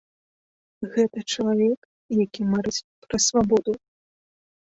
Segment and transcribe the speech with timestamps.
[0.93, 1.79] Гэта чалавек,
[2.25, 3.71] які марыць пра свабоду.